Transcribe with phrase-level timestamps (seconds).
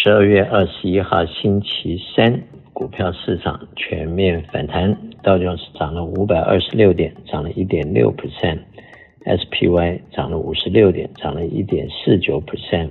[0.00, 2.40] 十二月二十一号星期三，
[2.72, 12.90] 股票市场全面反弹，道琼斯涨了五百二十六点，涨了一点六 percent；SPY 涨了五十六点，涨了一点四九 percent，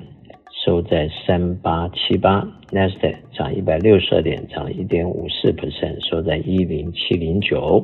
[0.65, 7.81] 收在三八七八；Nasdaq 涨一百六十二点，涨了一点五四 percent，收在一零七零九，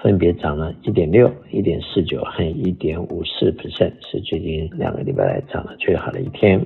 [0.00, 6.64] 分别涨了一点六、一点四九和一点五四 percent，是最近两个礼拜来涨得最好的一天。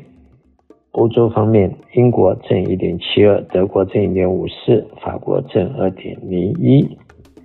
[0.99, 6.99] 欧洲方面，英国正一点七二，德国正一点五四，法国正二点零一。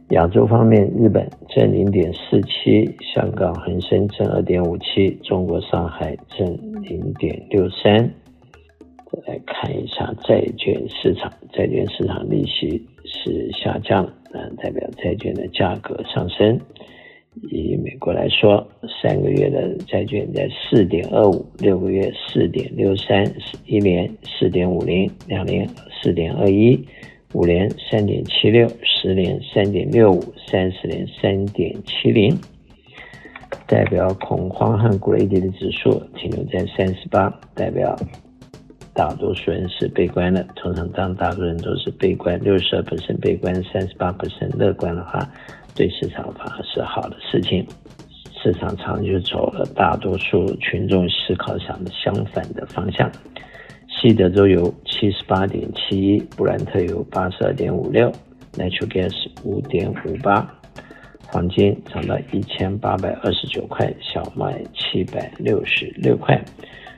[0.09, 6.47] 亚洲方面，日本正零点四七，香港恒生正二点五七，中国上海正
[6.81, 8.11] 零点六三。
[9.11, 16.59] 再来看一下债券市场，债券市场利息是下降，那，代表债券的价格上升。
[17.49, 18.65] 以美国来说，
[19.01, 23.25] 三个月的债券在四点二五，六个月四点六三，
[23.65, 25.67] 一年四点五零，两年
[26.01, 26.79] 四点二一，
[27.33, 32.37] 五年三点七六，十年三点六五，三十年三点七零。
[33.67, 37.95] 代表恐慌和 greedy 的指数停留在三十八，代表
[38.93, 40.45] 大多数人是悲观的。
[40.55, 45.27] 通常当大多数人都是悲观，六十二%悲观，三十八%乐观的话。
[45.75, 47.65] 对市场反而是好的事情，
[48.41, 53.11] 市场长就走了大多数群众思考上的相反的方向。
[53.87, 58.11] 西德州油七十八点七一，布兰特油八十二点五六
[58.53, 60.45] ，Natural Gas 五点五八，
[61.27, 66.39] 黄金涨到一千八百二十九块，小麦七百六十六块。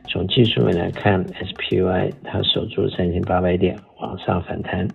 [0.07, 4.87] 从技术面来看，SPY 它守住三千八百点，往上反弹。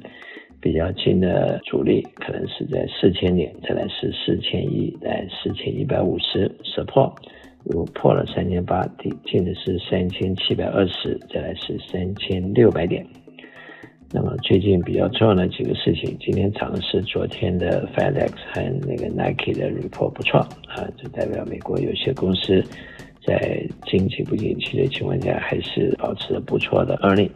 [0.60, 7.12] 比较近的阻力可能是在四千点，再来是四千一，在四千一百五十 support，
[7.64, 13.06] 如果破了三千八，底近的是三千七百二十，再来是三千六百点。
[14.12, 22.62] 那么最近比较重要的几个事情，今天涨的是昨天的 FedEx 和那个 Nike 的 report 不错啊，就代表美国有些公司
[23.24, 27.30] 在经济不景气的情况下，还是保持了不错的 earning。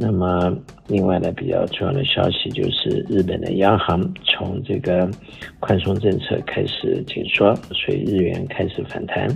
[0.00, 5.10] 那么，另外呢，比较重要的消息就是日本的央行从这个
[5.58, 9.28] 宽松政策开始紧缩，所以日元开始反弹。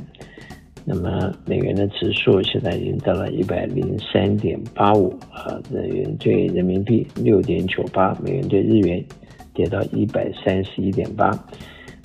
[0.84, 9.04] 那么美元的指数现在已经到了一百零三点八五啊，日元对人民币六点九八，美元对日元
[9.52, 11.28] 跌到一百三十一点八，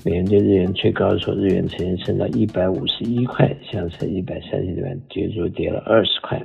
[0.04, 6.42] 美元对日元最高的时候，日元曾经升到一百五十一块，现在一百三十一块，跌足跌了二十块。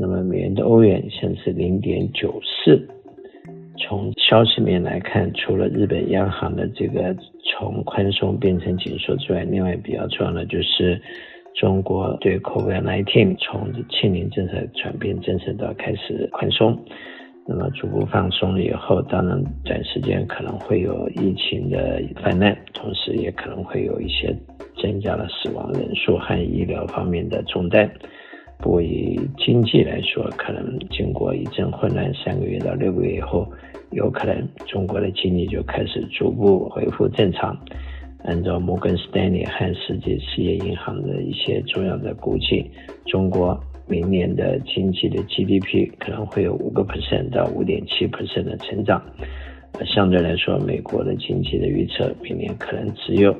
[0.00, 2.88] 那么美元对欧元现在是零点九四。
[3.76, 10.98] 从消息面来看，除了日本央行的这个从宽松变成紧缩之外，另外比较重要的就是
[11.54, 16.78] 中国对 COVID-19 从清零政策转变政策到开始宽松。
[17.46, 24.34] 那么逐步放松了以后，当然短时间可能会有疫情的泛滥，同时也可能会有一些
[24.78, 27.90] 增加了死亡人数和医疗方面的重担。
[28.62, 33.50] 不过以经济来说，可能经过一阵混乱，三个月到六个月以后，
[33.90, 37.58] 有可能中国的经济就开始逐步恢复正常。
[38.24, 42.70] 按照摩根士丹利和世界企业银行的一些重要的估计，
[43.06, 49.02] 中国明年的经济的 GDP 可能会有五个 percent 到五点七 percent 的成长。
[49.86, 53.34] 相对来说，美国的经济的预测，明年可能只有。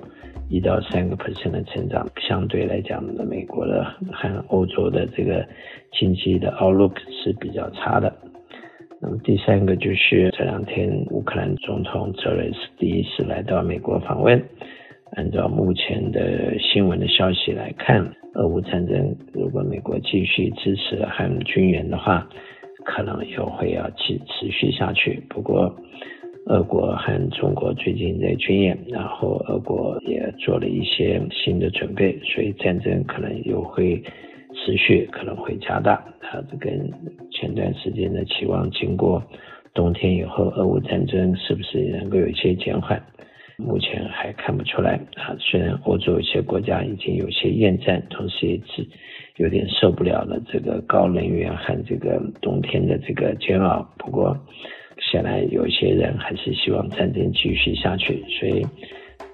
[0.49, 5.47] 一到三个 percent 的成长，相对来讲，美国的和欧洲的这个
[5.93, 8.13] 经济的 outlook 是比较差的。
[9.01, 14.43] 那么第三个就是这两天乌克兰总统泽连斯第一次来到美国访问。
[15.17, 22.29] 按照目前的新闻的消息来看，俄乌战争如果美国继续支持和军援的话，
[22.85, 25.21] 可能又会要继持续下去。
[25.29, 25.75] 不过，
[26.47, 34.03] 俄国和中国最近在军演，然后俄国也做了一些新的准备，所以战争可能又会
[34.55, 35.93] 持续，可能会加大。
[36.21, 36.91] 啊，这跟
[37.31, 39.23] 前段时间的期望，经过
[39.75, 43.01] 冬天以后，俄乌战争是不是能够有一些减缓？
[43.59, 44.95] 目前还看不出来。
[45.17, 48.85] 啊，虽然欧洲有些国家已经有些厌战，同时也是
[49.37, 53.87] 有点受不了了这个高能源和这个冬天的这个煎熬。
[53.99, 54.37] 不过，
[55.11, 58.65] 显然有一些人还是希望战争继续下去，所以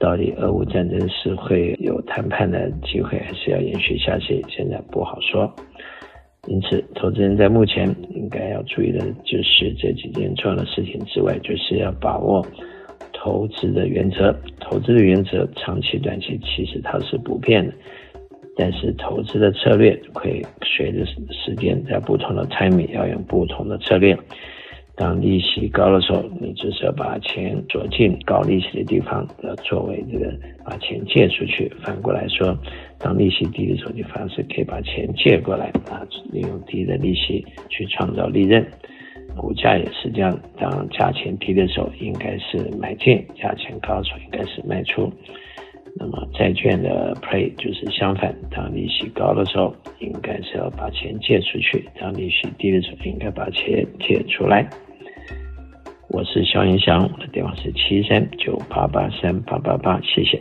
[0.00, 5.52] 到底俄乌战争是会有谈判的机会，还是要延续下去，现在不好说。
[6.48, 7.84] 因此，投资人在目前
[8.14, 12.46] 应该要注意的就是这几件重要的事情之外，就是要把握
[13.12, 14.34] 投资的原则。
[14.60, 17.72] 投资的原则，长期、短期其实它是不变的。
[18.56, 24.16] 但是投资的策略会随着时间，在不同的 timing 要用不同的策略。
[24.96, 30.32] 当利息高的时候，你就是要把钱锁进高利息的地方，要作为这个
[30.64, 31.70] 把钱借出去。
[31.82, 32.56] 反过来说，
[32.98, 36.00] 当利息低的时候，你反而是可以把钱借过来啊，
[36.32, 38.66] 利用低的利息去创造利润。
[39.36, 45.12] 股价也是这样，当价钱低的时候，应该是买进；价钱高的时候，应该是卖出。
[45.98, 54.66] 那么债券的 play 就是相反，当利息高的时候，应该是要把钱借出去；当利息低的时候，应该把钱借出来。
[56.08, 60.40] 我是肖云祥，我的电话是七三九八八三八八八，谢谢。